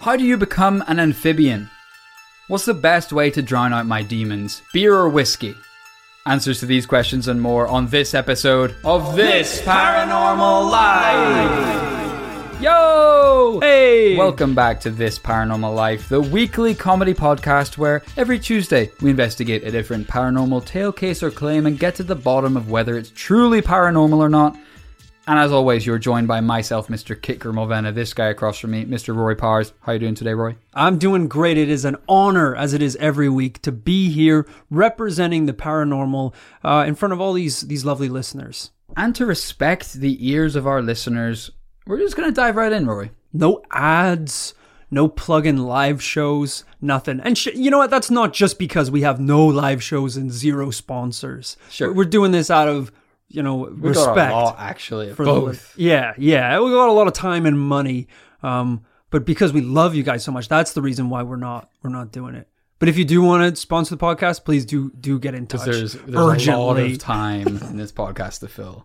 [0.00, 1.68] How do you become an amphibian?
[2.46, 4.62] What's the best way to drown out my demons?
[4.72, 5.56] Beer or whiskey?
[6.24, 12.62] Answers to these questions and more on this episode of This Paranormal Life.
[12.62, 13.58] Yo!
[13.60, 14.16] Hey!
[14.16, 19.64] Welcome back to This Paranormal Life, the weekly comedy podcast where every Tuesday we investigate
[19.64, 23.10] a different paranormal tale, case, or claim and get to the bottom of whether it's
[23.16, 24.56] truly paranormal or not.
[25.28, 27.20] And as always, you're joined by myself, Mr.
[27.20, 29.14] Kicker Mulvenna, this guy across from me, Mr.
[29.14, 29.74] Rory Powers.
[29.82, 30.56] How are you doing today, Roy?
[30.72, 31.58] I'm doing great.
[31.58, 36.32] It is an honor, as it is every week, to be here representing the paranormal
[36.64, 38.70] uh, in front of all these these lovely listeners.
[38.96, 41.50] And to respect the ears of our listeners,
[41.86, 43.10] we're just going to dive right in, Rory.
[43.30, 44.54] No ads,
[44.90, 47.20] no plug-in live shows, nothing.
[47.20, 47.90] And sh- you know what?
[47.90, 51.58] That's not just because we have no live shows and zero sponsors.
[51.68, 51.92] Sure.
[51.92, 52.90] we're doing this out of
[53.28, 54.16] you know We respect.
[54.16, 55.74] got a lot, actually, of for the both.
[55.76, 56.58] yeah, yeah.
[56.60, 58.08] We got a lot of time and money,
[58.42, 61.70] um, but because we love you guys so much, that's the reason why we're not
[61.82, 62.48] we're not doing it.
[62.78, 65.64] But if you do want to sponsor the podcast, please do do get in touch.
[65.64, 68.84] Because there's, there's a lot of time in this podcast to fill.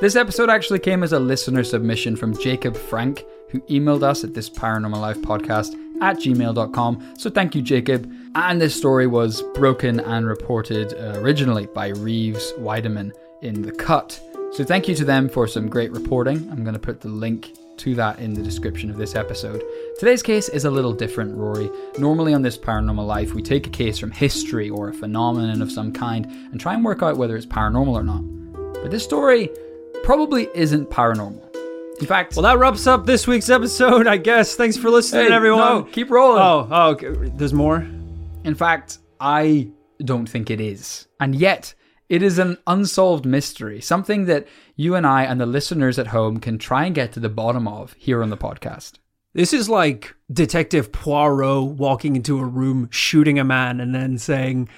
[0.00, 4.34] This episode actually came as a listener submission from Jacob Frank, who emailed us at
[4.34, 7.14] this paranormal life podcast at gmail.com.
[7.16, 8.12] So thank you, Jacob.
[8.34, 13.12] And this story was broken and reported uh, originally by Reeves Wiedeman
[13.46, 14.20] in The Cut.
[14.52, 16.48] So thank you to them for some great reporting.
[16.50, 19.62] I'm going to put the link to that in the description of this episode.
[19.98, 21.70] Today's case is a little different, Rory.
[21.98, 25.70] Normally on this paranormal life, we take a case from history or a phenomenon of
[25.70, 28.22] some kind and try and work out whether it's paranormal or not.
[28.82, 29.50] But this story
[30.02, 31.42] probably isn't paranormal.
[32.00, 34.06] In fact, Well, that wraps up this week's episode.
[34.06, 34.54] I guess.
[34.54, 35.60] Thanks for listening, Hey, everyone.
[35.60, 36.42] no, keep rolling.
[36.42, 37.30] Oh, oh, okay.
[37.36, 37.86] there's more.
[38.44, 39.68] In fact, I
[40.04, 41.08] don't think it is.
[41.20, 41.74] And yet,
[42.08, 46.38] it is an unsolved mystery, something that you and I and the listeners at home
[46.38, 48.94] can try and get to the bottom of here on the podcast.
[49.32, 54.68] This is like Detective Poirot walking into a room, shooting a man, and then saying,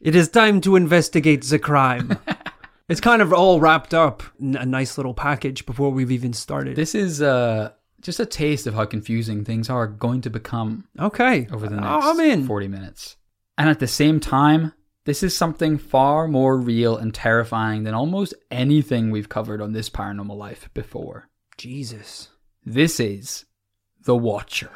[0.00, 2.18] "It is time to investigate the crime."
[2.88, 6.74] it's kind of all wrapped up in a nice little package before we've even started.
[6.74, 7.70] This is uh,
[8.00, 11.86] just a taste of how confusing things are going to become okay, over the next
[11.86, 12.46] I'm in.
[12.46, 13.16] 40 minutes.
[13.56, 14.72] And at the same time,
[15.08, 19.88] this is something far more real and terrifying than almost anything we've covered on this
[19.88, 21.30] paranormal life before.
[21.56, 22.28] Jesus.
[22.62, 23.46] This is
[24.02, 24.70] The Watcher.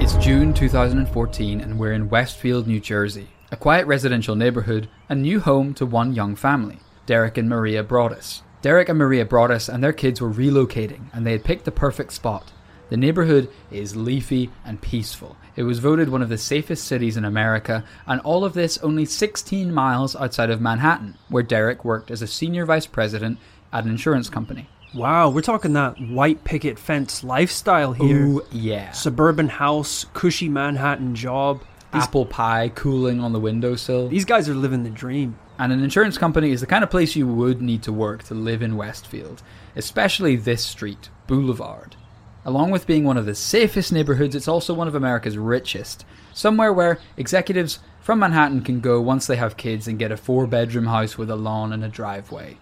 [0.00, 5.40] It's June 2014 and we're in Westfield, New Jersey, a quiet residential neighborhood, a new
[5.40, 8.42] home to one young family, Derek and Maria Broaddus.
[8.60, 12.12] Derek and Maria Broaddus and their kids were relocating and they had picked the perfect
[12.12, 12.52] spot.
[12.88, 15.36] The neighborhood is leafy and peaceful.
[15.54, 19.04] It was voted one of the safest cities in America, and all of this only
[19.04, 23.38] 16 miles outside of Manhattan, where Derek worked as a senior vice president
[23.72, 24.68] at an insurance company.
[24.94, 28.26] Wow, we're talking that white picket fence lifestyle here.
[28.26, 28.90] Ooh, yeah.
[28.92, 31.62] Suburban house, cushy Manhattan job.
[31.92, 34.08] These, apple pie cooling on the windowsill.
[34.08, 35.38] these guys are living the dream.
[35.58, 38.34] And an insurance company is the kind of place you would need to work to
[38.34, 39.42] live in Westfield,
[39.76, 41.96] especially this street, Boulevard.
[42.44, 46.04] Along with being one of the safest neighborhoods, it's also one of America's richest.
[46.34, 50.46] Somewhere where executives from Manhattan can go once they have kids and get a four
[50.48, 52.58] bedroom house with a lawn and a driveway.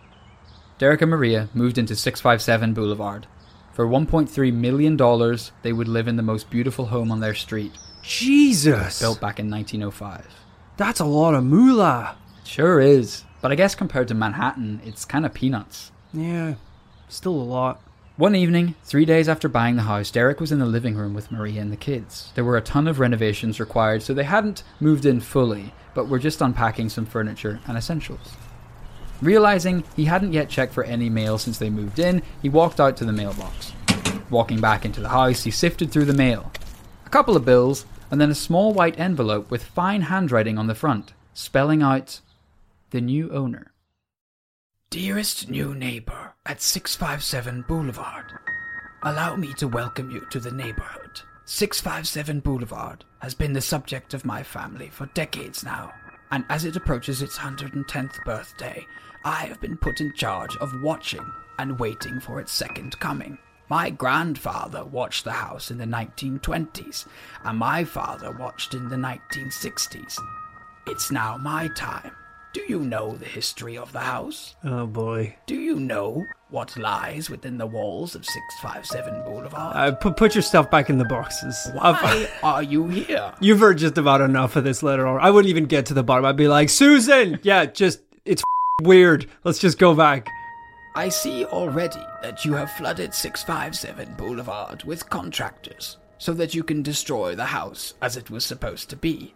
[0.79, 3.27] Derek and Maria moved into 657 Boulevard.
[3.73, 4.97] For $1.3 million,
[5.63, 8.99] they would live in the most beautiful home on their street, Jesus.
[9.01, 10.27] built back in 1905.
[10.77, 12.17] That's a lot of moolah.
[12.45, 13.25] Sure is.
[13.41, 15.93] But I guess compared to Manhattan, it's kind of peanuts.
[16.13, 16.55] Yeah,
[17.09, 17.81] still a lot.
[18.21, 21.33] One evening, three days after buying the house, Derek was in the living room with
[21.33, 22.33] Maria and the kids.
[22.35, 26.19] There were a ton of renovations required, so they hadn't moved in fully, but were
[26.19, 28.37] just unpacking some furniture and essentials.
[29.23, 32.95] Realizing he hadn't yet checked for any mail since they moved in, he walked out
[32.99, 33.73] to the mailbox.
[34.29, 36.53] Walking back into the house, he sifted through the mail.
[37.07, 40.75] A couple of bills, and then a small white envelope with fine handwriting on the
[40.75, 42.21] front, spelling out
[42.91, 43.70] the new owner.
[44.91, 48.25] Dearest new neighbor at 657 Boulevard,
[49.05, 51.21] allow me to welcome you to the neighborhood.
[51.45, 55.93] 657 Boulevard has been the subject of my family for decades now,
[56.33, 58.85] and as it approaches its 110th birthday,
[59.25, 61.25] I have been put in charge of watching
[61.61, 63.39] and waiting for its second coming.
[63.69, 67.07] My grandfather watched the house in the 1920s,
[67.45, 70.19] and my father watched in the 1960s.
[70.89, 72.11] It's now my time.
[72.53, 74.57] Do you know the history of the house?
[74.65, 75.37] Oh boy.
[75.47, 79.77] Do you know what lies within the walls of 657 Boulevard?
[79.77, 81.57] Uh, put put your stuff back in the boxes.
[81.75, 83.33] Why are you here?
[83.41, 85.07] You've heard just about enough of this letter.
[85.07, 86.25] I wouldn't even get to the bottom.
[86.25, 88.43] I'd be like, Susan, yeah, just it's
[88.83, 89.27] weird.
[89.45, 90.27] Let's just go back.
[90.97, 95.99] I see already that you have flooded 657 Boulevard with contractors.
[96.19, 99.33] so that you can destroy the house as it was supposed to be.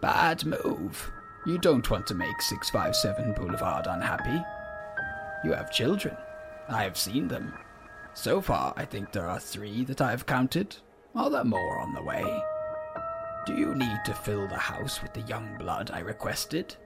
[0.00, 1.10] Bad move.
[1.44, 4.42] You don't want to make 657 Boulevard unhappy.
[5.44, 6.16] You have children.
[6.68, 7.54] I have seen them.
[8.14, 10.76] So far, I think there are three that I have counted.
[11.14, 12.42] Are there more on the way?
[13.46, 16.76] Do you need to fill the house with the young blood I requested?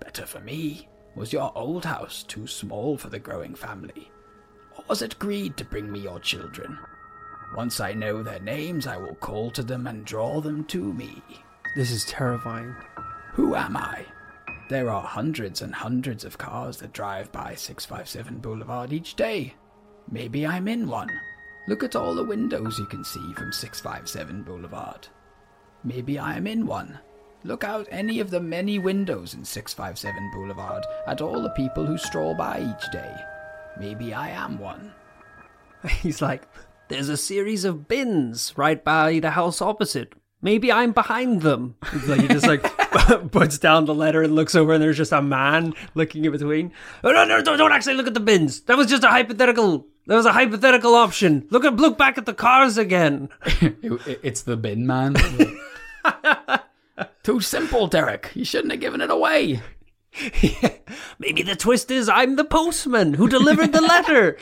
[0.00, 0.88] Better for me.
[1.16, 4.10] Was your old house too small for the growing family?
[4.76, 6.78] Or was it greed to bring me your children?
[7.56, 11.22] Once I know their names, I will call to them and draw them to me.
[11.74, 12.74] This is terrifying.
[13.32, 14.04] Who am I?
[14.68, 19.54] There are hundreds and hundreds of cars that drive by 657 Boulevard each day.
[20.10, 21.10] Maybe I'm in one.
[21.68, 25.08] Look at all the windows you can see from 657 Boulevard.
[25.82, 26.98] Maybe I am in one.
[27.42, 31.96] Look out any of the many windows in 657 Boulevard at all the people who
[31.96, 33.16] stroll by each day.
[33.80, 34.92] Maybe I am one.
[36.02, 36.42] He's like,
[36.88, 40.12] there's a series of bins right by the house opposite.
[40.44, 41.76] Maybe I'm behind them.
[41.92, 42.62] It's like he just like
[43.30, 46.72] puts down the letter and looks over, and there's just a man looking in between.
[47.04, 48.62] Oh, no, no, don't, don't actually look at the bins.
[48.62, 49.86] That was just a hypothetical.
[50.08, 51.46] That was a hypothetical option.
[51.50, 53.28] Look at look back at the cars again.
[53.44, 55.14] it's the bin man.
[57.22, 58.32] Too simple, Derek.
[58.34, 59.62] You shouldn't have given it away.
[61.20, 64.36] Maybe the twist is I'm the postman who delivered the letter.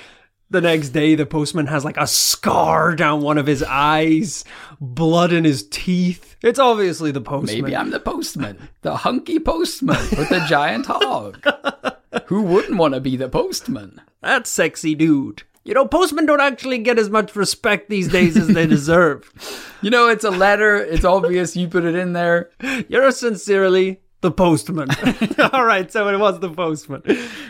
[0.50, 4.44] The next day, the postman has like a scar down one of his eyes,
[4.80, 6.36] blood in his teeth.
[6.42, 7.62] It's obviously the postman.
[7.62, 11.46] Maybe I'm the postman, the hunky postman with the giant hog.
[12.26, 14.00] Who wouldn't want to be the postman?
[14.22, 15.44] That sexy dude.
[15.62, 19.30] You know, postmen don't actually get as much respect these days as they deserve.
[19.82, 20.76] you know, it's a letter.
[20.76, 22.50] It's obvious you put it in there.
[22.88, 24.88] You're sincerely the postman.
[25.52, 27.02] All right, so it was the postman.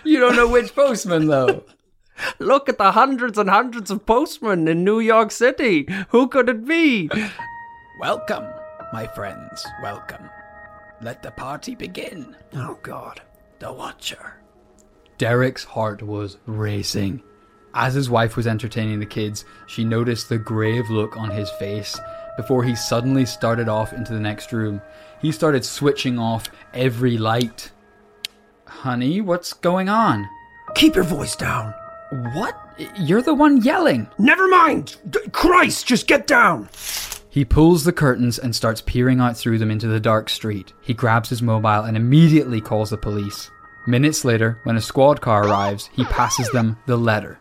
[0.04, 1.64] You don't know which postman, though.
[2.38, 5.88] Look at the hundreds and hundreds of postmen in New York City.
[6.10, 7.10] Who could it be?
[8.00, 8.46] Welcome,
[8.92, 9.66] my friends.
[9.82, 10.30] Welcome.
[11.02, 12.36] Let the party begin.
[12.54, 13.22] Oh, God.
[13.58, 14.34] The Watcher.
[15.18, 17.22] Derek's heart was racing.
[17.74, 21.98] As his wife was entertaining the kids, she noticed the grave look on his face
[22.36, 24.80] before he suddenly started off into the next room.
[25.20, 27.70] He started switching off every light.
[28.66, 30.28] Honey, what's going on?
[30.74, 31.74] Keep your voice down.
[32.10, 32.58] What?
[32.96, 34.08] You're the one yelling.
[34.18, 34.96] Never mind.
[35.08, 36.68] D- Christ, just get down.
[37.28, 40.72] He pulls the curtains and starts peering out through them into the dark street.
[40.80, 43.50] He grabs his mobile and immediately calls the police.
[43.86, 47.38] Minutes later, when a squad car arrives, he passes them the letter.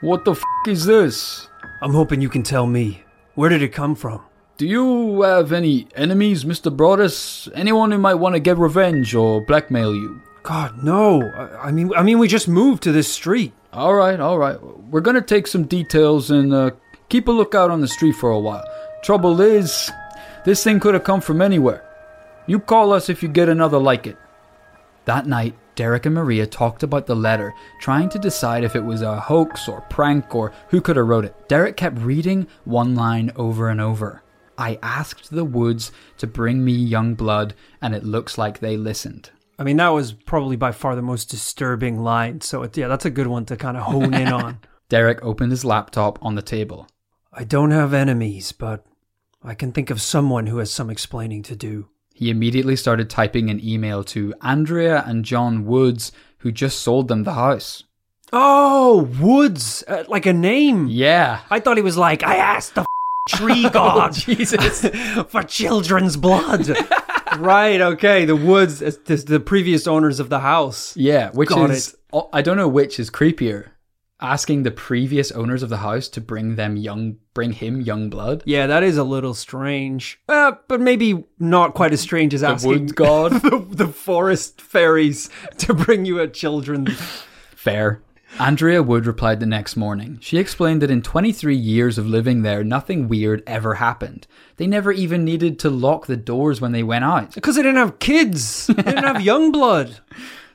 [0.00, 1.48] What the f is this?
[1.82, 3.02] I'm hoping you can tell me.
[3.34, 4.22] Where did it come from?
[4.56, 6.74] Do you have any enemies, Mr.
[6.74, 7.50] Broaddus?
[7.56, 10.22] Anyone who might want to get revenge or blackmail you?
[10.44, 11.22] God, no.
[11.22, 13.52] I I mean, I mean, we just moved to this street.
[13.74, 14.56] All right, all right.
[14.62, 16.70] We're gonna take some details and uh,
[17.08, 18.64] keep a lookout on the street for a while.
[19.02, 19.90] Trouble is,
[20.44, 21.84] this thing could have come from anywhere.
[22.46, 24.16] You call us if you get another like it.
[25.06, 29.02] That night, Derek and Maria talked about the letter, trying to decide if it was
[29.02, 31.48] a hoax or prank or who could have wrote it.
[31.48, 34.22] Derek kept reading one line over and over.
[34.56, 39.30] I asked the woods to bring me young blood, and it looks like they listened.
[39.58, 42.40] I mean, that was probably by far the most disturbing line.
[42.40, 44.58] So, it, yeah, that's a good one to kind of hone in on.
[44.88, 46.88] Derek opened his laptop on the table.
[47.32, 48.84] I don't have enemies, but
[49.42, 51.88] I can think of someone who has some explaining to do.
[52.14, 57.24] He immediately started typing an email to Andrea and John Woods, who just sold them
[57.24, 57.84] the house.
[58.32, 60.86] Oh, Woods, uh, like a name.
[60.88, 61.40] Yeah.
[61.50, 62.86] I thought he was like, I asked the f-
[63.28, 64.80] tree god Jesus.
[65.28, 66.68] for children's blood.
[67.38, 68.24] Right, okay.
[68.24, 70.96] The Woods, is is the previous owners of the house.
[70.96, 73.70] Yeah, which Got is oh, I don't know which is creepier.
[74.20, 78.42] Asking the previous owners of the house to bring them young bring him young blood.
[78.46, 80.20] Yeah, that is a little strange.
[80.28, 83.32] Uh, but maybe not quite as strange as The asking god.
[83.32, 86.86] the, the forest fairies to bring you a children.
[86.86, 88.02] Fair.
[88.40, 90.18] Andrea Wood replied the next morning.
[90.20, 94.26] She explained that in 23 years of living there, nothing weird ever happened.
[94.56, 97.32] They never even needed to lock the doors when they went out.
[97.34, 98.66] Because they didn't have kids.
[98.66, 100.00] They didn't have young blood.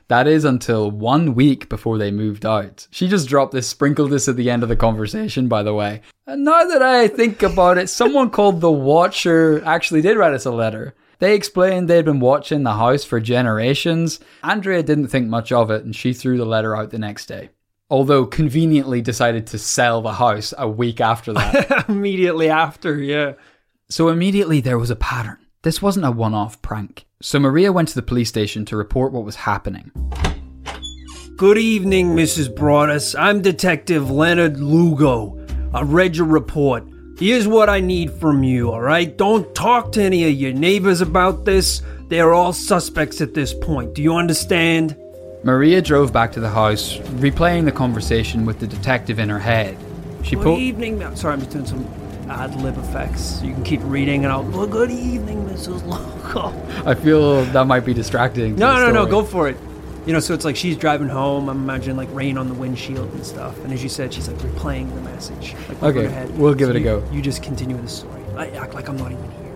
[0.08, 2.86] That is until one week before they moved out.
[2.90, 6.02] She just dropped this, sprinkled this at the end of the conversation, by the way.
[6.26, 10.44] And now that I think about it, someone called The Watcher actually did write us
[10.44, 10.94] a letter.
[11.18, 14.20] They explained they'd been watching the house for generations.
[14.42, 17.50] Andrea didn't think much of it and she threw the letter out the next day.
[17.90, 21.84] Although conveniently decided to sell the house a week after that.
[21.88, 23.32] Immediately after, yeah.
[23.88, 25.38] So immediately there was a pattern.
[25.62, 27.04] This wasn't a one off prank.
[27.20, 29.90] So Maria went to the police station to report what was happening.
[31.36, 32.54] Good evening, Mrs.
[32.54, 33.18] Broaddus.
[33.18, 35.36] I'm Detective Leonard Lugo.
[35.74, 36.84] I read your report.
[37.18, 39.18] Here's what I need from you, alright?
[39.18, 41.82] Don't talk to any of your neighbors about this.
[42.08, 43.94] They are all suspects at this point.
[43.94, 44.96] Do you understand?
[45.42, 49.76] Maria drove back to the house, replaying the conversation with the detective in her head.
[50.22, 50.60] She pulled Good pulled.
[50.60, 50.98] evening.
[50.98, 51.86] ma- Sorry, I'm just doing some
[52.28, 53.40] ad lib effects.
[53.42, 54.42] You can keep reading and I'll.
[54.44, 55.84] Well, good evening, Mrs.
[55.86, 56.52] Loco.
[56.88, 58.56] I feel that might be distracting.
[58.56, 59.56] No, the no, no, go for it.
[60.06, 61.48] You know, so it's like she's driving home.
[61.48, 63.58] I'm imagining like rain on the windshield and stuff.
[63.64, 65.54] And as you said, she's like replaying the message.
[65.68, 66.38] Like, Okay, her head.
[66.38, 67.02] we'll give So it a you- go.
[67.12, 68.20] You just continue the story.
[68.36, 69.52] I act like I'm not even here.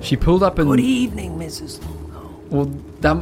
[0.00, 1.80] She pulled up and Good evening, Mrs.
[2.12, 2.34] Loco.
[2.50, 3.16] well, that.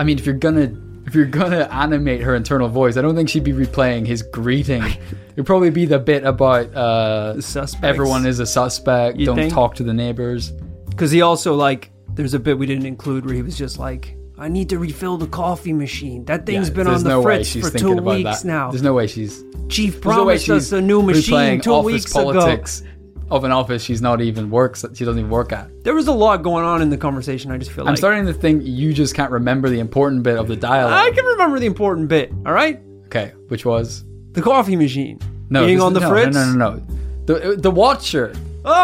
[0.00, 0.72] I mean, if you're gonna
[1.08, 4.82] if you're gonna animate her internal voice, I don't think she'd be replaying his greeting.
[5.32, 7.82] It'd probably be the bit about uh, suspects.
[7.82, 9.16] everyone is a suspect.
[9.16, 9.52] You don't think?
[9.52, 10.50] talk to the neighbors.
[10.90, 14.16] Because he also like, there's a bit we didn't include where he was just like,
[14.36, 16.26] I need to refill the coffee machine.
[16.26, 18.16] That thing's Yeah, been there's on the no way fritz she's for thinking two about
[18.16, 18.48] weeks that.
[18.48, 18.70] now.
[18.70, 21.72] There's no way she's Chief there's no way promised us a new machine replaying two
[21.72, 22.82] office weeks politics
[23.30, 24.84] of an office she's not even works.
[24.94, 25.68] She doesn't even work at.
[25.84, 27.50] There was a lot going on in the conversation.
[27.50, 30.38] I just feel like I'm starting to think you just can't remember the important bit
[30.38, 30.92] of the dialogue.
[30.92, 32.32] I can remember the important bit.
[32.46, 35.18] All right, Okay, which was the coffee machine.
[35.50, 36.34] no being on the no, fritz.
[36.34, 36.86] No, no, no, no.
[37.26, 38.34] The the Watcher.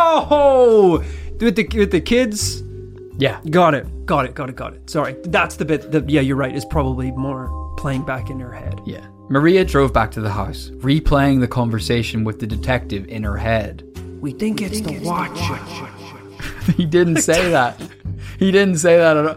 [0.09, 1.05] Oh,
[1.41, 2.63] with the with the kids.
[3.17, 4.07] Yeah, Got it.
[4.07, 4.35] Got it.
[4.35, 4.57] Got it.
[4.57, 4.91] Got it.
[4.91, 5.93] Sorry, that's the bit.
[5.93, 6.55] that yeah, you're right.
[6.55, 8.81] Is probably more playing back in her head.
[8.87, 9.07] yeah.
[9.31, 13.83] Maria drove back to the house, replaying the conversation with the detective in her head.
[14.25, 16.73] We think it's the watcher.
[16.79, 17.79] he didn't say that.
[18.39, 19.37] He didn't say that at all.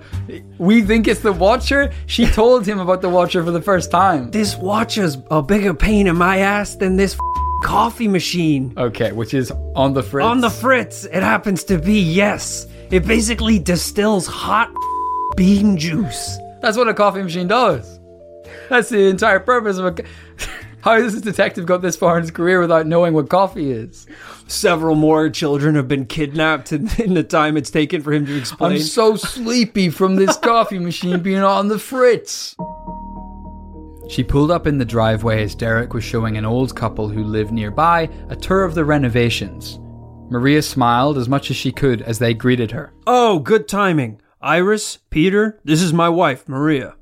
[0.60, 1.92] We think it's the Watcher.
[2.06, 4.32] She told him about the Watcher for the first time.
[4.32, 7.20] This watcher's a bigger pain in my ass than this f-
[7.66, 8.74] coffee machine.
[8.78, 10.26] Okay, which is on the fritz.
[10.26, 12.66] On the fritz, it happens to be yes.
[12.90, 14.72] It basically distills hot
[15.36, 16.38] bean juice.
[16.62, 18.00] That's what a coffee machine does.
[18.70, 20.04] That's the entire purpose of a.
[20.88, 24.08] How has this detective got this far in his career without knowing what coffee is?
[24.48, 28.38] Several more children have been kidnapped in, in the time it's taken for him to
[28.38, 28.72] explain.
[28.72, 32.56] I'm so sleepy from this coffee machine being on the fritz.
[34.10, 37.52] She pulled up in the driveway as Derek was showing an old couple who lived
[37.52, 39.80] nearby a tour of the renovations.
[40.30, 42.94] Maria smiled as much as she could as they greeted her.
[43.06, 44.22] oh, good timing.
[44.42, 46.96] Iris, Peter, this is my wife, Maria.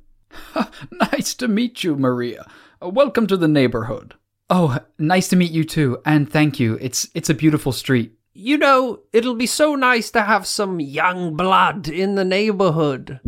[0.92, 2.48] Nice to meet you, Maria.
[2.86, 4.14] Uh, Welcome to the neighborhood.
[4.50, 6.78] Oh, nice to meet you too, and thank you.
[6.80, 8.14] It's it's a beautiful street.
[8.34, 13.20] You know, it'll be so nice to have some young blood in the neighborhood.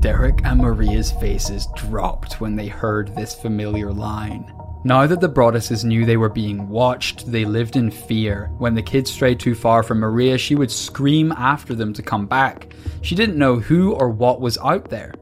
[0.00, 4.52] Derek and Maria's faces dropped when they heard this familiar line.
[4.84, 8.50] Now that the Broadduses knew they were being watched, they lived in fear.
[8.58, 12.26] When the kids strayed too far from Maria, she would scream after them to come
[12.26, 12.72] back.
[13.00, 15.14] She didn't know who or what was out there.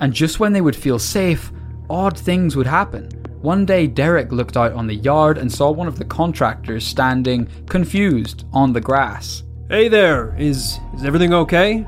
[0.00, 1.50] And just when they would feel safe,
[1.88, 3.08] odd things would happen.
[3.42, 7.48] One day, Derek looked out on the yard and saw one of the contractors standing,
[7.68, 9.42] confused, on the grass.
[9.68, 11.80] Hey there, is is everything okay?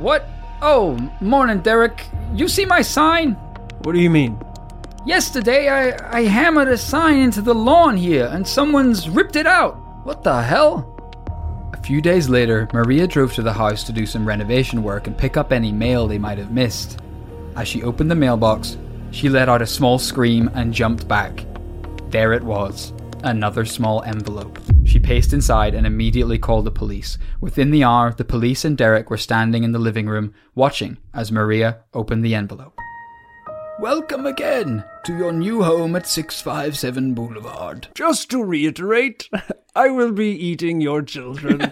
[0.00, 0.28] What?
[0.60, 2.04] Oh, morning, Derek.
[2.34, 3.32] You see my sign?
[3.82, 4.38] What do you mean?
[5.06, 9.74] Yesterday, I, I hammered a sign into the lawn here and someone's ripped it out.
[10.04, 10.94] What the hell?
[11.72, 15.16] A few days later, Maria drove to the house to do some renovation work and
[15.16, 17.00] pick up any mail they might have missed.
[17.56, 18.76] As she opened the mailbox,
[19.10, 21.44] she let out a small scream and jumped back.
[22.10, 22.92] There it was
[23.24, 24.58] another small envelope.
[24.84, 27.18] She paced inside and immediately called the police.
[27.40, 31.32] Within the hour, the police and Derek were standing in the living room, watching as
[31.32, 32.78] Maria opened the envelope.
[33.80, 37.88] Welcome again to your new home at 657 Boulevard.
[37.94, 39.28] Just to reiterate,
[39.74, 41.70] I will be eating your children.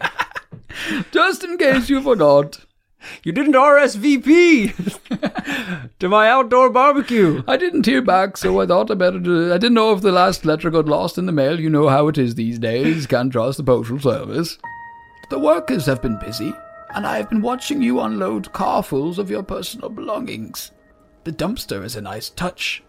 [1.10, 2.64] Just in case you forgot,
[3.24, 4.98] you didn't RSVP
[5.98, 7.42] to my outdoor barbecue.
[7.46, 10.12] I didn't hear back, so I thought I better do I didn't know if the
[10.12, 11.60] last letter got lost in the mail.
[11.60, 13.06] You know how it is these days.
[13.06, 14.58] Can't trust the postal service.
[15.30, 16.52] The workers have been busy,
[16.94, 20.72] and I have been watching you unload carfuls of your personal belongings.
[21.24, 22.82] The dumpster is a nice touch.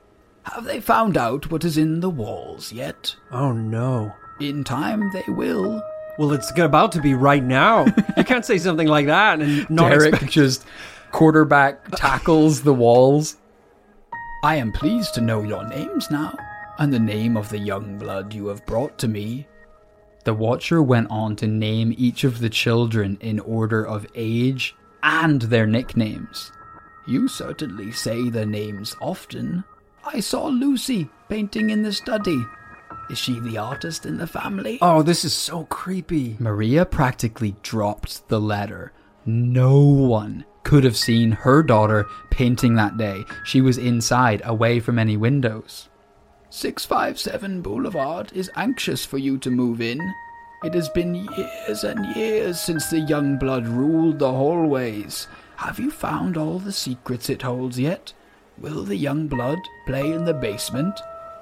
[0.43, 3.15] Have they found out what is in the walls yet?
[3.31, 4.13] Oh no.
[4.39, 5.83] In time they will.
[6.17, 7.85] Well, it's about to be right now.
[8.17, 10.31] you can't say something like that and not Derek expect.
[10.31, 10.65] just
[11.11, 13.37] quarterback tackles the walls.
[14.43, 16.35] I am pleased to know your names now,
[16.79, 19.47] and the name of the young blood you have brought to me.
[20.23, 25.41] The Watcher went on to name each of the children in order of age and
[25.43, 26.51] their nicknames.
[27.07, 29.63] You certainly say their names often.
[30.03, 32.43] I saw Lucy painting in the study.
[33.09, 34.79] Is she the artist in the family?
[34.81, 36.35] Oh, this is so creepy.
[36.39, 38.91] Maria practically dropped the letter.
[39.25, 43.23] No one could have seen her daughter painting that day.
[43.45, 45.87] She was inside, away from any windows.
[46.49, 50.01] 657 Boulevard is anxious for you to move in.
[50.63, 55.27] It has been years and years since the young blood ruled the hallways.
[55.57, 58.11] Have you found all the secrets it holds yet?
[58.57, 60.99] Will the young blood play in the basement,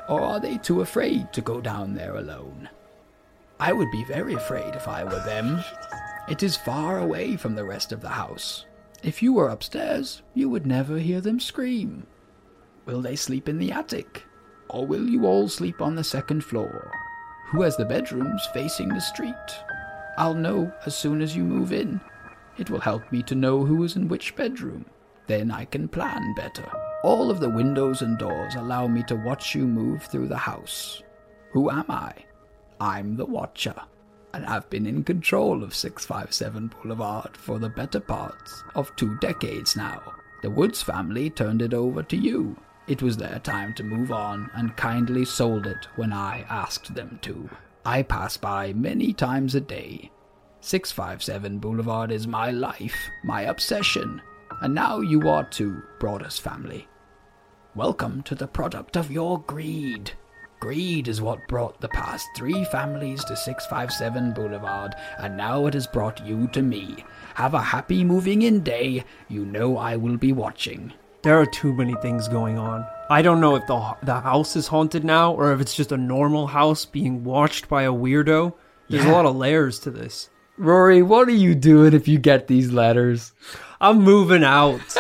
[0.08, 2.70] or are they too afraid to go down there alone?
[3.60, 5.64] I would be very afraid if I were them.
[6.28, 8.66] It is far away from the rest of the house.
[9.04, 12.08] If you were upstairs, you would never hear them scream.
[12.86, 14.24] Will they sleep in the attic?
[14.70, 16.92] Or will you all sleep on the second floor?
[17.48, 19.36] Who has the bedrooms facing the street?
[20.18, 22.02] I'll know as soon as you move in.
[22.58, 24.86] It will help me to know who is in which bedroom.
[25.28, 26.70] Then I can plan better.
[27.06, 31.04] All of the windows and doors allow me to watch you move through the house.
[31.52, 32.16] Who am I?
[32.82, 33.76] I'm the Watcher,
[34.34, 39.76] and I've been in control of 657 Boulevard for the better parts of two decades
[39.76, 40.02] now.
[40.42, 42.58] The Woods family turned it over to you.
[42.88, 47.20] It was their time to move on and kindly sold it when I asked them
[47.22, 47.48] to.
[47.86, 50.10] I pass by many times a day.
[50.62, 54.24] 657 Boulevard is my life, my obsession,
[54.62, 56.88] and now you are too, Broaddus family.
[57.76, 60.14] Welcome to the product of your greed.
[60.62, 65.86] Greed is what brought the past three families to 657 Boulevard, and now it has
[65.86, 67.04] brought you to me.
[67.34, 69.04] Have a happy moving in day.
[69.28, 70.94] You know I will be watching.
[71.24, 72.88] There are too many things going on.
[73.10, 75.98] I don't know if the the house is haunted now or if it's just a
[75.98, 78.54] normal house being watched by a weirdo.
[78.88, 80.30] There's a lot of layers to this.
[80.58, 83.34] Rory, what are you doing if you get these letters?
[83.82, 84.82] I'm moving out.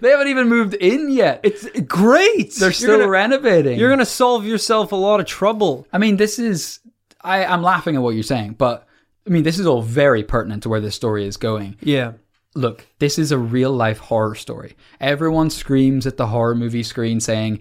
[0.00, 1.40] They haven't even moved in yet.
[1.44, 2.52] it's great.
[2.56, 3.78] They're still gonna- renovating.
[3.78, 5.86] You're gonna solve yourself a lot of trouble.
[5.92, 6.80] I mean, this is.
[7.22, 8.86] I, I'm laughing at what you're saying, but
[9.26, 11.76] I mean, this is all very pertinent to where this story is going.
[11.80, 12.14] Yeah.
[12.56, 14.76] Look, this is a real life horror story.
[15.00, 17.60] Everyone screams at the horror movie screen saying,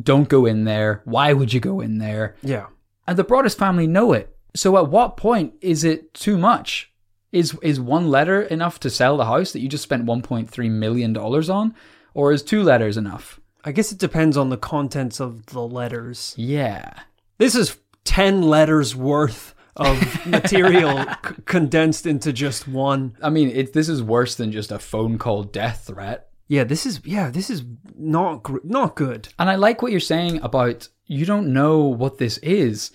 [0.00, 1.00] Don't go in there.
[1.06, 2.36] Why would you go in there?
[2.42, 2.66] Yeah.
[3.06, 4.35] And the Broaddus family know it.
[4.56, 6.92] So at what point is it too much?
[7.32, 11.12] Is is one letter enough to sell the house that you just spent 1.3 million
[11.12, 11.74] dollars on,
[12.14, 13.38] or is two letters enough?
[13.64, 16.34] I guess it depends on the contents of the letters.
[16.38, 16.92] Yeah.
[17.38, 23.16] This is 10 letters worth of material c- condensed into just one.
[23.20, 26.30] I mean, it, this is worse than just a phone call death threat.
[26.48, 27.64] Yeah, this is yeah, this is
[27.96, 29.28] not gr- not good.
[29.38, 32.92] And I like what you're saying about you don't know what this is.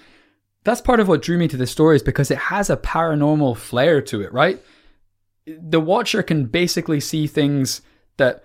[0.64, 3.58] That's part of what drew me to the story is because it has a paranormal
[3.58, 4.62] flair to it, right?
[5.46, 7.82] The watcher can basically see things
[8.18, 8.44] that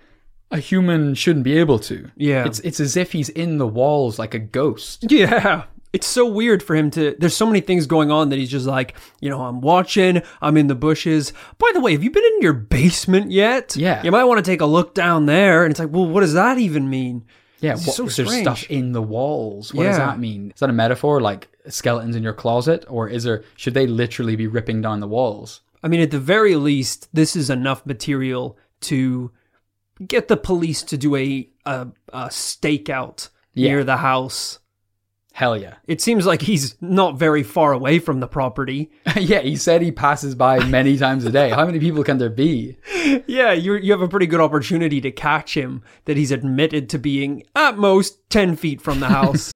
[0.50, 2.10] a human shouldn't be able to.
[2.16, 2.46] Yeah.
[2.46, 5.06] It's it's as if he's in the walls like a ghost.
[5.10, 5.64] Yeah.
[5.92, 7.16] It's so weird for him to.
[7.18, 10.58] There's so many things going on that he's just like, you know, I'm watching, I'm
[10.58, 11.32] in the bushes.
[11.56, 13.76] By the way, have you been in your basement yet?
[13.76, 14.02] Yeah.
[14.02, 15.64] You might want to take a look down there.
[15.64, 17.24] And it's like, well, what does that even mean?
[17.60, 18.44] Yeah, what, so is there strange.
[18.44, 19.72] stuff in the walls?
[19.72, 20.50] What does that mean?
[20.50, 24.36] Is that a metaphor like skeletons in your closet or is there should they literally
[24.36, 25.60] be ripping down the walls?
[25.82, 29.30] I mean, at the very least, this is enough material to
[30.06, 33.68] get the police to do a a, a stakeout Yeah.
[33.70, 34.58] near the house.
[35.32, 35.74] Hell yeah.
[35.86, 38.90] It seems like he's not very far away from the property.
[39.16, 41.50] yeah, he said he passes by many times a day.
[41.50, 42.78] How many people can there be?
[43.26, 46.98] yeah, you you have a pretty good opportunity to catch him that he's admitted to
[46.98, 49.52] being at most 10 feet from the house.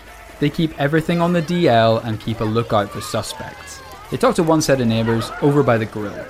[0.41, 3.79] They keep everything on the DL and keep a lookout for suspects.
[4.09, 6.25] They talk to one set of neighbors over by the grill.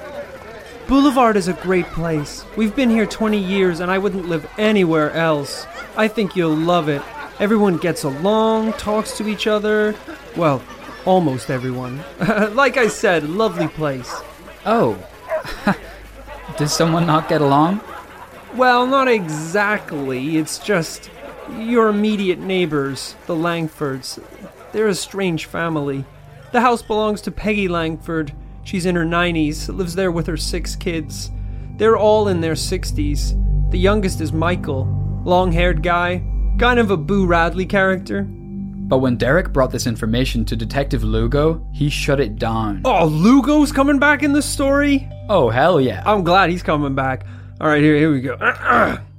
[0.86, 2.44] Boulevard is a great place.
[2.58, 5.66] We've been here 20 years and I wouldn't live anywhere else.
[5.96, 7.02] I think you'll love it.
[7.40, 9.96] Everyone gets along, talks to each other.
[10.36, 10.62] Well,
[11.06, 12.04] almost everyone.
[12.54, 14.14] like I said, lovely place.
[14.66, 15.02] Oh,
[16.58, 17.80] does someone not get along?
[18.56, 20.36] Well, not exactly.
[20.36, 21.10] It's just
[21.60, 24.22] your immediate neighbors, the Langfords.
[24.72, 26.06] They're a strange family.
[26.52, 28.34] The house belongs to Peggy Langford.
[28.64, 31.32] She's in her 90s, lives there with her six kids.
[31.78, 33.72] They're all in their 60s.
[33.72, 34.86] The youngest is Michael,
[35.24, 36.24] long haired guy,
[36.60, 38.24] kind of a Boo Radley character.
[38.24, 42.82] But when Derek brought this information to Detective Lugo, he shut it down.
[42.84, 45.10] Oh, Lugo's coming back in the story?
[45.30, 46.04] Oh, hell yeah.
[46.06, 47.26] I'm glad he's coming back.
[47.62, 48.36] All right, here, here we go.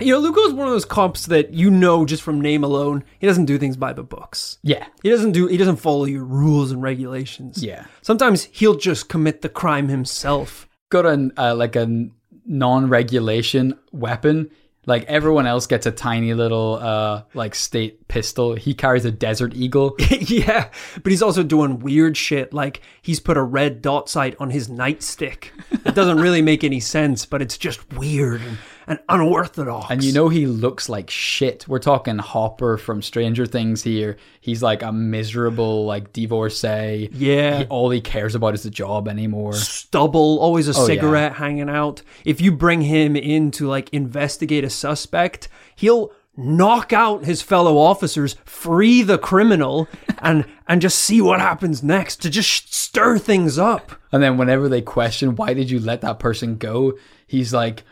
[0.00, 3.02] you know, Lugo's one of those cops that you know just from name alone.
[3.18, 4.58] He doesn't do things by the books.
[4.62, 4.86] Yeah.
[5.02, 5.46] He doesn't do.
[5.46, 7.62] He doesn't follow your rules and regulations.
[7.62, 7.86] Yeah.
[8.02, 10.68] Sometimes he'll just commit the crime himself.
[10.90, 12.08] Got an uh, like a
[12.44, 14.50] non-regulation weapon.
[14.84, 18.54] Like everyone else gets a tiny little uh like state pistol.
[18.54, 19.96] He carries a desert eagle.
[20.10, 20.68] yeah,
[21.02, 22.52] but he's also doing weird shit.
[22.52, 25.48] Like he's put a red dot sight on his nightstick.
[25.86, 29.86] It doesn't really make any sense, but it's just weird and, and unorthodox.
[29.90, 31.66] And you know he looks like shit.
[31.68, 34.16] We're talking Hopper from Stranger Things here.
[34.40, 37.08] He's like a miserable like divorcee.
[37.12, 37.58] Yeah.
[37.58, 39.54] He, all he cares about is the job anymore.
[39.54, 40.86] stubble, always a Oh, yeah.
[40.86, 42.02] cigarette hanging out.
[42.24, 47.78] If you bring him in to like investigate a suspect, he'll knock out his fellow
[47.78, 53.58] officers, free the criminal, and and just see what happens next to just stir things
[53.58, 53.92] up.
[54.12, 56.92] And then whenever they question why did you let that person go,
[57.26, 57.84] he's like, "I-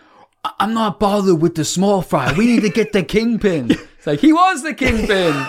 [0.59, 2.33] "I'm not bothered with the small fry.
[2.33, 5.46] We need to get the kingpin." It's like he was the kingpin.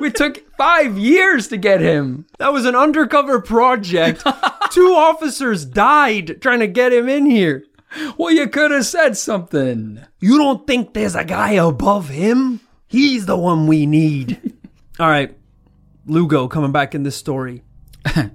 [0.00, 2.26] we took five years to get him.
[2.38, 4.24] That was an undercover project.
[4.72, 7.62] Two officers died trying to get him in here.
[8.18, 10.00] Well, you could have said something.
[10.18, 12.60] You don't think there's a guy above him?
[12.88, 14.52] He's the one we need.
[14.98, 15.36] All right,
[16.06, 17.62] Lugo coming back in this story.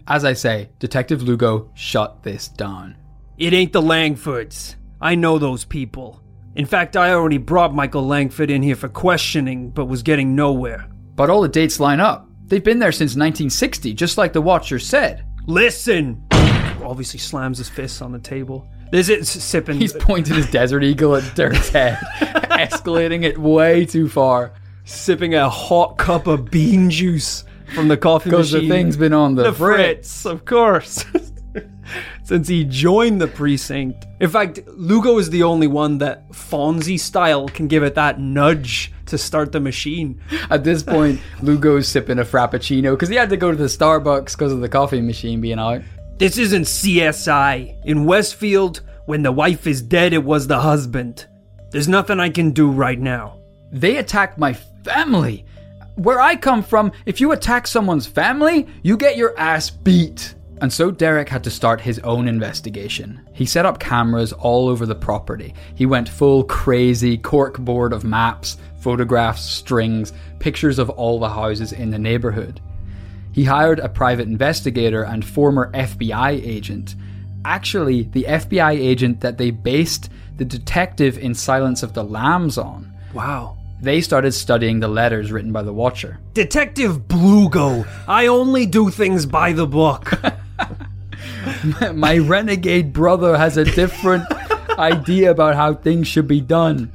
[0.07, 2.95] As I say, Detective Lugo shut this down.
[3.37, 4.75] It ain't the Langfords.
[5.01, 6.21] I know those people.
[6.55, 10.89] In fact, I already brought Michael Langford in here for questioning, but was getting nowhere.
[11.15, 12.27] But all the dates line up.
[12.45, 15.25] They've been there since 1960, just like the Watcher said.
[15.45, 16.23] Listen!
[16.31, 18.67] Obviously slams his fists on the table.
[18.91, 19.79] This is sipping.
[19.79, 24.53] He's pointing his Desert Eagle at Derek's head, escalating it way too far.
[24.85, 27.43] sipping a hot cup of bean juice
[27.75, 28.39] from the coffee machine.
[28.39, 30.21] Because the thing's been on the, the fritz.
[30.21, 31.05] Fritz, of course.
[32.23, 34.05] Since he joined the precinct.
[34.19, 38.91] In fact, Lugo is the only one that Fonzie style can give it that nudge
[39.07, 40.21] to start the machine.
[40.49, 44.33] At this point, Lugo's sipping a Frappuccino because he had to go to the Starbucks
[44.33, 45.81] because of the coffee machine being out.
[46.17, 47.85] This isn't CSI.
[47.85, 51.27] In Westfield, when the wife is dead, it was the husband.
[51.71, 53.39] There's nothing I can do right now.
[53.71, 55.45] They attacked my family.
[55.95, 60.35] Where I come from, if you attack someone's family, you get your ass beat.
[60.59, 63.21] And so Derek had to start his own investigation.
[63.33, 65.53] He set up cameras all over the property.
[65.75, 71.91] He went full crazy corkboard of maps, photographs, strings, pictures of all the houses in
[71.91, 72.59] the neighborhood.
[73.31, 76.95] He hired a private investigator and former FBI agent.
[77.45, 82.91] Actually, the FBI agent that they based the detective in Silence of the Lambs on.
[83.13, 83.57] Wow.
[83.79, 86.19] They started studying the letters written by the Watcher.
[86.33, 87.87] Detective Blugo.
[88.07, 90.13] I only do things by the book.
[91.93, 94.25] My renegade brother has a different
[94.77, 96.91] idea about how things should be done.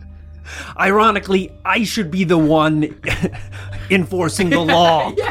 [0.78, 3.00] Ironically, I should be the one
[3.90, 5.12] enforcing the law.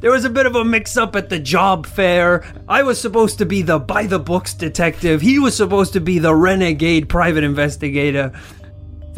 [0.00, 2.44] There was a bit of a mix up at the job fair.
[2.68, 5.20] I was supposed to be the by the books detective.
[5.20, 8.32] He was supposed to be the renegade private investigator.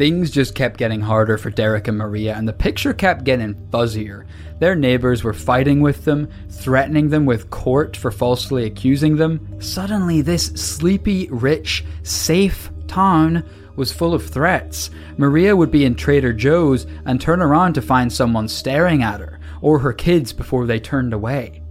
[0.01, 4.25] Things just kept getting harder for Derek and Maria, and the picture kept getting fuzzier.
[4.57, 9.61] Their neighbors were fighting with them, threatening them with court for falsely accusing them.
[9.61, 14.89] Suddenly, this sleepy, rich, safe town was full of threats.
[15.17, 19.39] Maria would be in Trader Joe's and turn around to find someone staring at her,
[19.61, 21.61] or her kids before they turned away.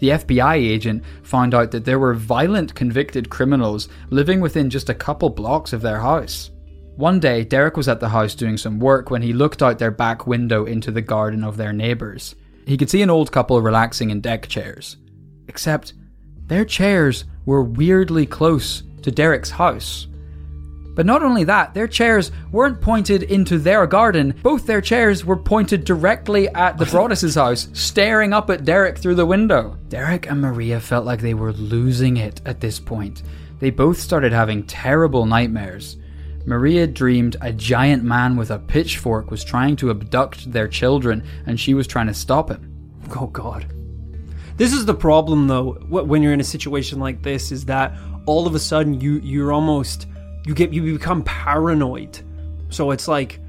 [0.00, 4.94] The FBI agent found out that there were violent convicted criminals living within just a
[4.94, 6.50] couple blocks of their house.
[6.98, 9.92] One day, Derek was at the house doing some work when he looked out their
[9.92, 12.34] back window into the garden of their neighbours.
[12.66, 14.96] He could see an old couple relaxing in deck chairs.
[15.46, 15.92] Except,
[16.48, 20.08] their chairs were weirdly close to Derek's house.
[20.96, 25.36] But not only that, their chairs weren't pointed into their garden, both their chairs were
[25.36, 29.78] pointed directly at the Broaddus's house, staring up at Derek through the window.
[29.88, 33.22] Derek and Maria felt like they were losing it at this point.
[33.60, 35.96] They both started having terrible nightmares.
[36.48, 41.60] Maria dreamed a giant man with a pitchfork was trying to abduct their children and
[41.60, 42.90] she was trying to stop him.
[43.14, 43.66] Oh God.
[44.56, 45.74] This is the problem, though.
[45.90, 49.52] When you're in a situation like this, is that all of a sudden you you're
[49.52, 50.06] almost
[50.46, 52.18] you get you become paranoid.
[52.70, 53.40] So it's like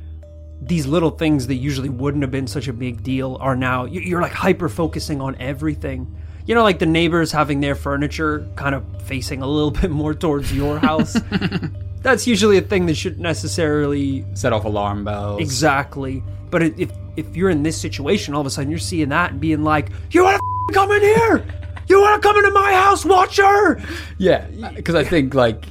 [0.61, 4.21] these little things that usually wouldn't have been such a big deal are now you're
[4.21, 6.13] like hyper focusing on everything.
[6.45, 10.13] You know, like the neighbors having their furniture kind of facing a little bit more
[10.13, 11.15] towards your house.
[12.01, 15.41] That's usually a thing that shouldn't necessarily Set off alarm bells.
[15.41, 16.23] Exactly.
[16.49, 19.39] But if if you're in this situation, all of a sudden you're seeing that and
[19.41, 21.45] being like, "You want to come in here?
[21.87, 23.81] You want to come into my house, Watcher?"
[24.17, 25.65] Yeah, because I think like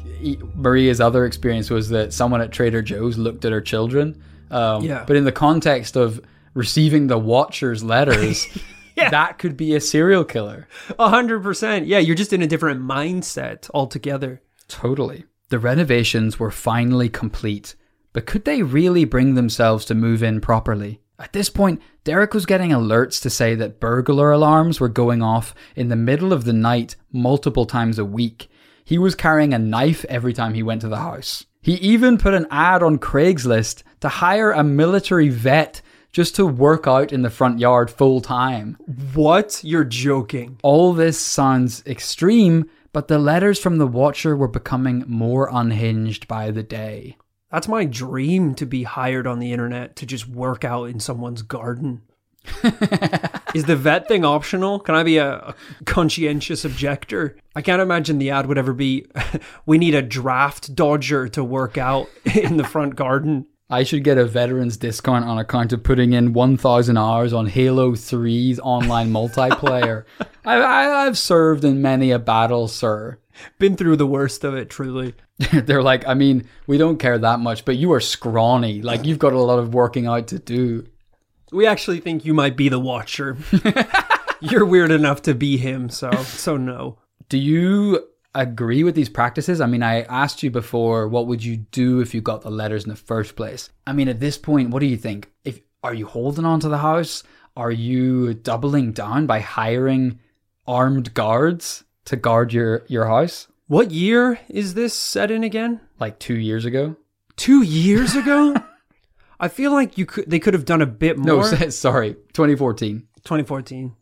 [0.55, 4.23] Maria's other experience was that someone at Trader Joe's looked at her children.
[4.51, 5.05] Um, Yeah.
[5.07, 6.21] But in the context of
[6.55, 8.47] receiving the Watcher's letters,
[8.97, 10.69] that could be a serial killer.
[10.99, 11.87] A hundred percent.
[11.87, 14.43] Yeah, you're just in a different mindset altogether.
[14.69, 15.25] Totally.
[15.51, 17.75] The renovations were finally complete,
[18.13, 21.01] but could they really bring themselves to move in properly?
[21.19, 25.55] At this point, Derek was getting alerts to say that burglar alarms were going off
[25.75, 28.51] in the middle of the night multiple times a week.
[28.85, 31.47] He was carrying a knife every time he went to the house.
[31.63, 35.81] He even put an ad on Craigslist to hire a military vet
[36.13, 38.77] just to work out in the front yard full time.
[39.15, 39.61] What?
[39.65, 40.59] You're joking.
[40.63, 46.51] All this sounds extreme, but the letters from the Watcher were becoming more unhinged by
[46.51, 47.17] the day.
[47.49, 51.43] That's my dream to be hired on the internet to just work out in someone's
[51.43, 52.03] garden.
[53.55, 54.81] Is the vet thing optional?
[54.81, 57.37] Can I be a, a conscientious objector?
[57.55, 59.07] I can't imagine the ad would ever be
[59.65, 63.47] we need a draft dodger to work out in the front garden.
[63.71, 67.93] I should get a veteran's discount on account of putting in 1,000 hours on Halo
[67.93, 70.05] 3's online multiplayer.
[70.45, 73.19] I, I, I've served in many a battle, sir.
[73.59, 75.15] Been through the worst of it, truly.
[75.53, 78.81] They're like, I mean, we don't care that much, but you are scrawny.
[78.81, 80.87] Like, you've got a lot of working out to do.
[81.53, 83.37] We actually think you might be the watcher.
[84.41, 86.99] You're weird enough to be him, so so no.
[87.29, 89.61] Do you agree with these practices?
[89.61, 92.85] I mean, I asked you before, what would you do if you got the letters
[92.85, 93.71] in the first place?
[93.87, 95.31] I mean, at this point, what do you think?
[95.45, 97.23] If are you holding on to the house?
[97.57, 100.21] Are you doubling down by hiring
[100.67, 103.49] armed guards to guard your your house?
[103.67, 105.81] What year is this set in again?
[105.99, 106.97] Like two years ago?
[107.37, 108.55] Two years ago?
[109.41, 111.51] I feel like you could they could have done a bit more.
[111.51, 113.07] No, sorry, 2014.
[113.25, 113.95] 2014.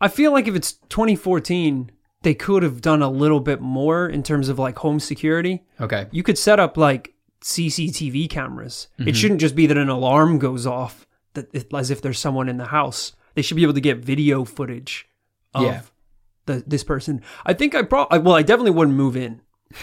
[0.00, 1.90] I feel like if it's 2014,
[2.24, 5.62] they could have done a little bit more in terms of like home security.
[5.80, 6.06] Okay.
[6.10, 8.88] You could set up like CCTV cameras.
[8.98, 9.08] Mm-hmm.
[9.08, 12.48] It shouldn't just be that an alarm goes off that it, as if there's someone
[12.48, 13.12] in the house.
[13.34, 15.06] They should be able to get video footage
[15.54, 15.82] of Yeah.
[16.46, 17.20] the this person.
[17.46, 19.40] I think I probably well, I definitely wouldn't move in.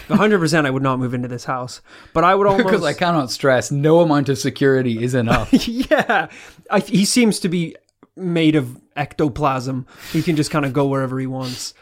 [0.08, 1.82] 100% I would not move into this house.
[2.14, 5.52] But I would almost Because I cannot stress, no amount of security is enough.
[5.68, 6.28] yeah,
[6.70, 7.76] I, he seems to be
[8.16, 9.86] made of ectoplasm.
[10.12, 11.74] He can just kind of go wherever he wants.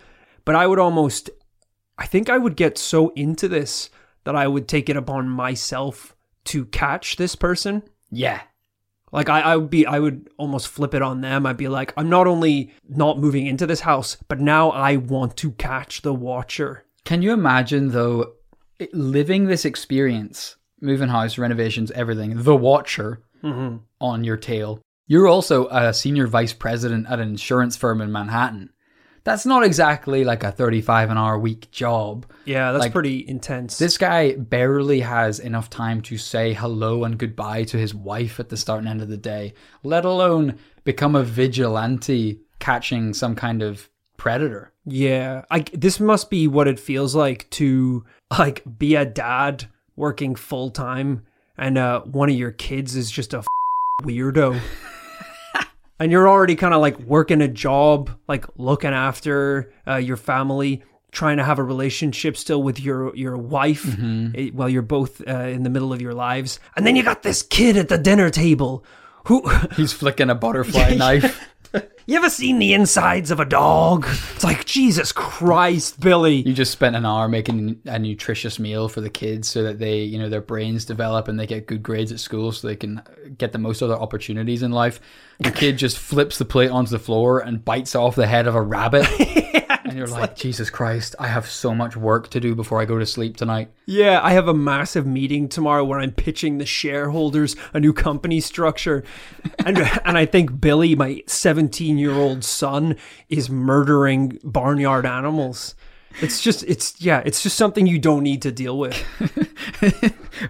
[0.51, 1.31] But I would almost,
[1.97, 3.89] I think I would get so into this
[4.25, 7.85] that I would take it upon myself to catch this person.
[8.11, 8.41] yeah.
[9.13, 11.47] Like I, I would be, I would almost flip it on them.
[11.47, 15.37] I'd be like, I'm not only not moving into this house, but now I want
[15.37, 16.85] to catch the watcher.
[17.05, 18.33] Can you imagine though
[18.93, 23.77] living this experience, moving house, renovations, everything, the watcher mm-hmm.
[24.01, 24.81] on your tail?
[25.07, 28.71] You're also a senior vice president at an insurance firm in Manhattan.
[29.25, 32.27] That's not exactly like a 35 an hour week job.
[32.45, 33.79] Yeah, that's Like, pretty intense.
[33.79, 38.49] This guy barely has enough time to say hello and goodbye to his wife at
[38.49, 39.53] the start and end of the day,
[39.83, 44.73] let alone become a vigilante catching some kind of predator.
[44.87, 48.05] Yeah, I this must be what it feels like to
[48.39, 51.27] like be a dad working full time,
[51.59, 53.47] and uh, one of your kids is just a f-
[54.03, 54.59] weirdo,
[56.01, 60.83] and you're already kind of like working a job, like looking after uh, your family,
[61.13, 63.87] trying to have a relationship still with your your wife
[64.35, 67.23] eh, while you're both uh, in the middle of your lives, and then you got
[67.23, 68.85] this kid at the dinner table
[69.27, 69.47] who.
[69.77, 71.39] He's flicking a butterfly knife.
[72.07, 74.07] You ever seen the insides of a dog?
[74.35, 76.37] It's like Jesus Christ, Billy.
[76.37, 79.99] You just spent an hour making a nutritious meal for the kids so that they,
[80.01, 83.03] you know, their brains develop and they get good grades at school so they can
[83.37, 85.01] get the most of their opportunities in life.
[85.41, 88.55] The kid just flips the plate onto the floor and bites off the head of
[88.55, 89.07] a rabbit.
[89.91, 92.99] and you're like, Jesus Christ, I have so much work to do before I go
[92.99, 93.71] to sleep tonight.
[93.87, 98.41] Yeah, I have a massive meeting tomorrow where I'm pitching the shareholders a new company
[98.41, 99.03] structure.
[99.59, 102.97] And and I think Billy, my 17-year-old son,
[103.29, 105.75] is murdering barnyard animals.
[106.21, 108.97] It's just it's yeah, it's just something you don't need to deal with.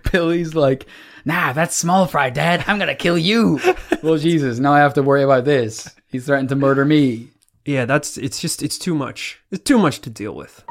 [0.12, 0.87] Billy's like,
[1.24, 2.64] nah, that's small fry, Dad.
[2.66, 3.59] I'm going to kill you.
[4.03, 5.88] well, Jesus, now I have to worry about this.
[6.09, 7.29] He's threatened to murder me.
[7.71, 9.39] Yeah, that's it's just it's too much.
[9.53, 10.65] It's too much to deal with.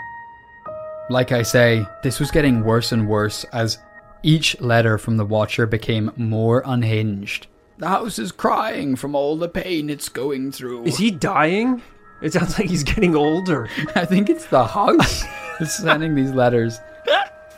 [1.10, 3.78] Like I say, this was getting worse and worse as
[4.22, 7.48] each letter from the Watcher became more unhinged.
[7.78, 10.84] The house is crying from all the pain it's going through.
[10.84, 11.82] Is he dying?
[12.22, 13.70] It sounds like he's getting older.
[13.96, 15.24] I think it's the house
[15.58, 16.82] that's sending these letters.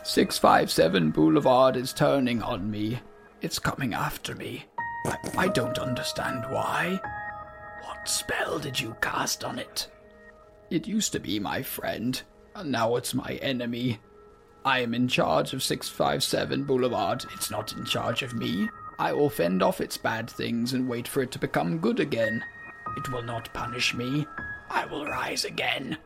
[0.04, 3.00] 657 Boulevard is turning on me.
[3.40, 4.66] It's coming after me.
[5.04, 7.00] I, I don't understand why.
[8.04, 9.88] Spell did you cast on it?
[10.70, 12.20] It used to be my friend,
[12.54, 14.00] and now it's my enemy.
[14.64, 17.24] I am in charge of 657 Boulevard.
[17.34, 18.68] It's not in charge of me.
[18.98, 22.44] I will fend off its bad things and wait for it to become good again.
[22.96, 24.26] It will not punish me.
[24.68, 25.98] I will rise again.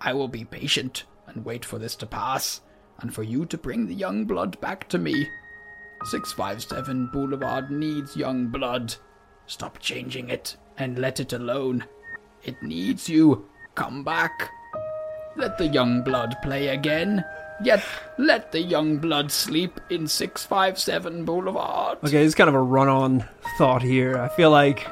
[0.00, 2.60] I will be patient and wait for this to pass,
[3.00, 5.28] and for you to bring the young blood back to me.
[6.04, 8.94] 657 Boulevard needs young blood.
[9.46, 11.84] Stop changing it and let it alone.
[12.44, 13.46] It needs you.
[13.74, 14.50] Come back.
[15.36, 17.24] Let the young blood play again.
[17.62, 17.84] Yet
[18.18, 21.98] let the young blood sleep in 657 Boulevard.
[22.04, 23.24] Okay, it's kind of a run-on
[23.56, 24.16] thought here.
[24.16, 24.86] I feel like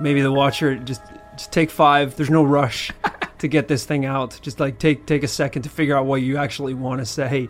[0.00, 1.02] maybe the watcher just
[1.36, 2.16] just take five.
[2.16, 2.92] There's no rush
[3.38, 4.38] to get this thing out.
[4.42, 7.48] Just like take take a second to figure out what you actually want to say,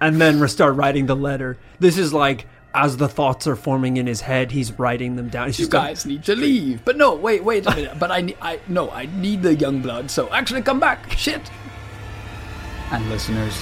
[0.00, 1.56] and then restart writing the letter.
[1.78, 5.46] This is like as the thoughts are forming in his head, he's writing them down.
[5.48, 6.84] He's You just got- guys need to leave.
[6.84, 7.98] But no, wait, wait a minute.
[7.98, 10.10] but I, ne- I, no, I need the young blood.
[10.10, 11.12] So actually, come back.
[11.12, 11.50] Shit.
[12.90, 13.56] And listeners,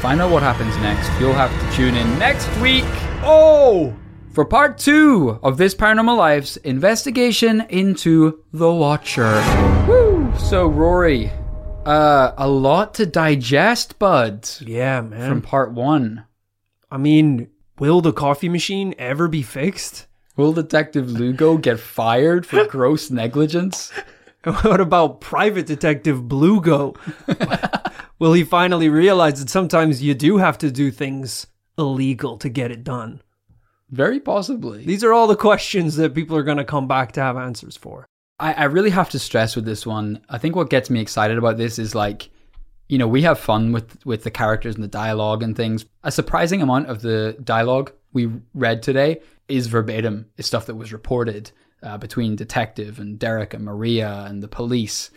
[0.00, 1.08] find out what happens next.
[1.20, 2.84] You'll have to tune in next week.
[3.22, 3.94] Oh,
[4.32, 9.32] for part two of this Paranormal Lives investigation into the Watcher.
[9.88, 10.32] Woo!
[10.38, 11.30] So Rory,
[11.86, 14.48] uh, a lot to digest, bud.
[14.60, 15.28] yeah, man.
[15.28, 16.24] From part one.
[16.90, 20.06] I mean, will the coffee machine ever be fixed?
[20.36, 23.92] Will Detective Lugo get fired for gross negligence?
[24.44, 26.96] What about private detective Blugo?
[28.18, 31.46] Will he finally realize that sometimes you do have to do things
[31.78, 33.22] illegal to get it done?
[33.90, 34.84] Very possibly.
[34.84, 37.76] These are all the questions that people are going to come back to have answers
[37.76, 38.06] for.
[38.38, 40.20] I, I really have to stress with this one.
[40.28, 42.28] I think what gets me excited about this is like,
[42.88, 45.86] you know, we have fun with with the characters and the dialogue and things.
[46.02, 50.26] A surprising amount of the dialogue we read today is verbatim.
[50.36, 51.50] Is stuff that was reported
[51.82, 55.10] uh, between detective and Derek and Maria and the police.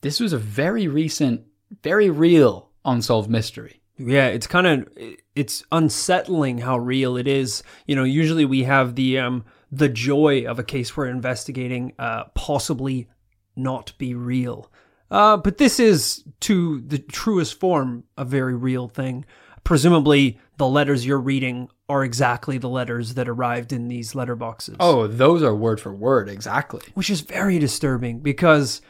[0.00, 1.42] This was a very recent,
[1.82, 3.80] very real unsolved mystery.
[3.98, 4.88] Yeah, it's kind of
[5.34, 7.62] it's unsettling how real it is.
[7.86, 12.24] You know, usually we have the um the joy of a case we're investigating uh
[12.34, 13.08] possibly
[13.54, 14.70] not be real.
[15.12, 19.24] Uh but this is to the truest form a very real thing.
[19.62, 24.76] Presumably the letters you're reading are exactly the letters that arrived in these letterboxes.
[24.80, 26.80] Oh, those are word for word, exactly.
[26.94, 28.80] which is very disturbing because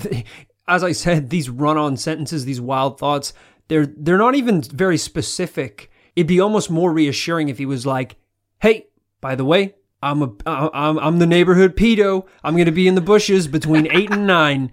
[0.00, 0.24] th-
[0.68, 3.32] as i said these run-on sentences these wild thoughts
[3.68, 8.16] they're they're not even very specific it'd be almost more reassuring if he was like
[8.60, 8.86] hey
[9.20, 12.94] by the way i'm a i'm, I'm the neighborhood pedo i'm going to be in
[12.96, 14.72] the bushes between 8 and 9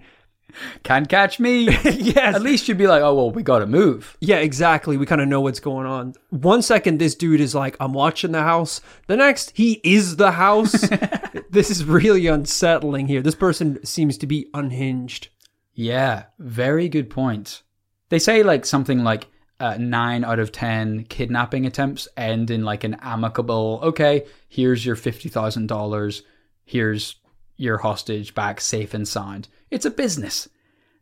[0.82, 1.64] Can't catch me.
[1.84, 4.16] yes At least you'd be like, oh well, we got to move.
[4.20, 7.76] yeah exactly we kind of know what's going on one second this dude is like
[7.80, 10.72] i'm watching the house the next he is the house
[11.50, 15.28] this is really unsettling here this person seems to be unhinged
[15.74, 17.62] Yeah, very good point.
[18.10, 19.26] They say like something like
[19.60, 23.80] uh, nine out of ten kidnapping attempts end in like an amicable.
[23.82, 26.22] Okay, here's your fifty thousand dollars.
[26.64, 27.16] Here's
[27.56, 29.48] your hostage back safe and sound.
[29.70, 30.48] It's a business.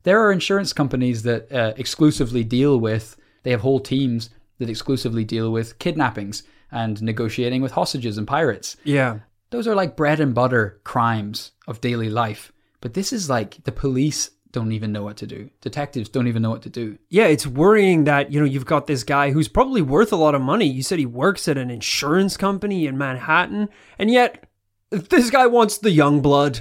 [0.02, 3.16] There are insurance companies that uh, exclusively deal with.
[3.42, 8.76] They have whole teams that exclusively deal with kidnappings and negotiating with hostages and pirates.
[8.84, 9.20] Yeah.
[9.50, 12.52] Those are like bread and butter crimes of daily life.
[12.80, 15.50] But this is like the police don't even know what to do.
[15.60, 16.98] Detectives don't even know what to do.
[17.08, 20.34] Yeah, it's worrying that, you know, you've got this guy who's probably worth a lot
[20.34, 20.66] of money.
[20.66, 24.44] You said he works at an insurance company in Manhattan, and yet
[24.92, 26.60] this guy wants the young blood,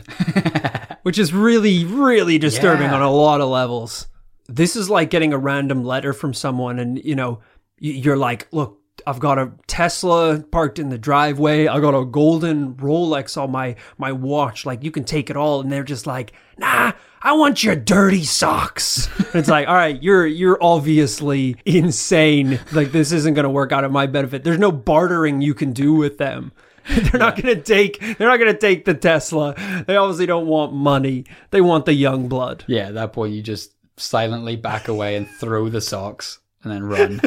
[1.04, 2.96] which is really, really disturbing Yeah.
[2.96, 4.08] on a lot of levels.
[4.48, 7.40] This is like getting a random letter from someone, and, you know,
[7.80, 8.78] you're like, look,
[9.08, 11.66] I've got a Tesla parked in the driveway.
[11.68, 14.64] I got a golden Rolex on my my watch.
[14.66, 16.92] Like you can take it all, and they're just like, "Nah,
[17.24, 22.60] I want your dirty socks." It's like, all right, you're you're obviously insane.
[22.74, 24.44] Like this isn't going to work out in my benefit.
[24.44, 26.52] There's no bartering you can do with them.
[26.90, 28.00] they're not going to take.
[28.00, 29.56] They're not going to take the Tesla.
[29.88, 31.26] They obviously don't want money.
[31.52, 32.64] They want the young blood.
[32.68, 36.84] Yeah, at that point you just silently back away and throw the socks and then
[36.84, 37.22] run.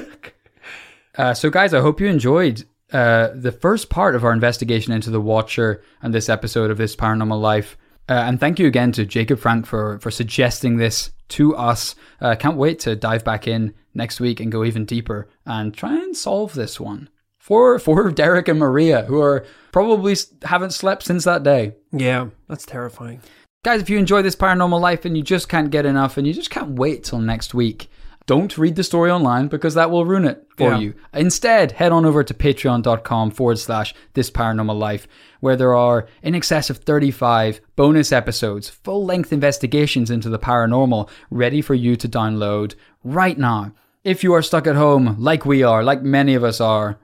[1.19, 5.11] uh, so, guys, I hope you enjoyed uh, the first part of our investigation into
[5.11, 7.77] the Watcher and this episode of this Paranormal Life.
[8.09, 11.95] Uh, and thank you again to Jacob Frank for for suggesting this to us.
[12.21, 15.95] Uh, can't wait to dive back in next week and go even deeper and try
[15.95, 17.09] and solve this one
[17.45, 21.75] for for Derek and Maria, who are probably haven't slept since that day.
[21.93, 23.21] Yeah, that's terrifying.
[23.65, 26.33] Guys, if you enjoy this paranormal life and you just can't get enough and you
[26.33, 27.89] just can't wait till next week,
[28.27, 30.79] don't read the story online because that will ruin it for Yeah.
[30.79, 30.95] you.
[31.13, 35.07] Instead, head on over to patreon.com forward slash this paranormal life,
[35.41, 41.09] where there are in excess of 35 bonus episodes, full length investigations into the paranormal
[41.31, 43.73] ready for you to download right now.
[44.05, 46.99] If you are stuck at home, like we are, like many of us are,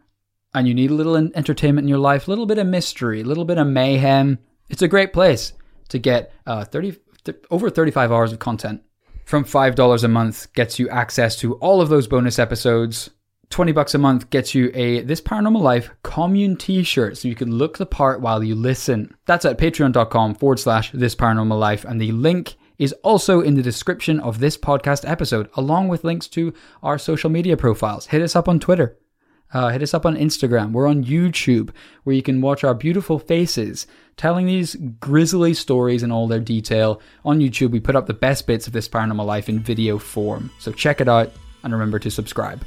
[0.55, 3.25] and you need a little entertainment in your life, a little bit of mystery, a
[3.25, 4.39] little bit of mayhem,
[4.71, 5.53] it's a great place
[5.89, 8.83] to get uh, 30, th- over 35 hours of content.
[9.25, 13.11] From $5 a month gets you access to all of those bonus episodes.
[13.51, 17.53] 20 bucks a month gets you a This Paranormal Life commune t-shirt so you can
[17.53, 19.15] look the part while you listen.
[19.27, 23.63] That's at patreon.com forward slash This Paranormal Life and the link is also in the
[23.63, 28.07] description of this podcast episode along with links to our social media profiles.
[28.07, 28.97] Hit us up on Twitter.
[29.53, 30.73] Uh, hit us up on Instagram.
[30.73, 31.71] We're on YouTube,
[32.05, 33.87] where you can watch our beautiful faces
[34.17, 37.01] telling these grisly stories in all their detail.
[37.25, 40.51] On YouTube, we put up the best bits of this paranormal life in video form.
[40.59, 41.33] So check it out
[41.63, 42.65] and remember to subscribe.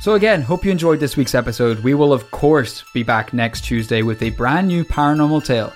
[0.00, 1.78] So, again, hope you enjoyed this week's episode.
[1.78, 5.72] We will, of course, be back next Tuesday with a brand new paranormal tale.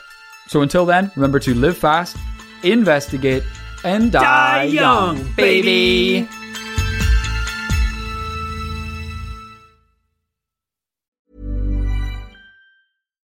[0.49, 2.17] So, until then, remember to live fast,
[2.63, 3.43] investigate,
[3.85, 6.29] and die, Die young, baby.